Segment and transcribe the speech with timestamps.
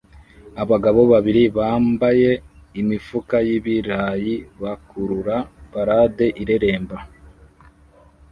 [0.63, 2.29] Abagabo babiri bambaye
[2.81, 5.35] imifuka y'ibirayi bakurura
[5.71, 6.97] parade ireremba